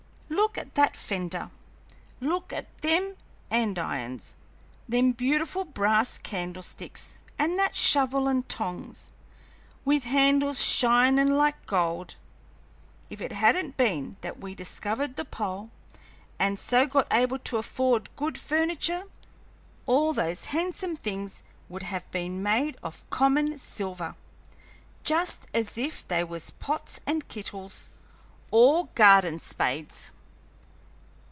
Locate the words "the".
15.15-15.25